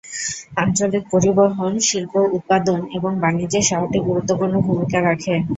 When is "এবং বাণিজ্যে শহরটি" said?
2.97-3.99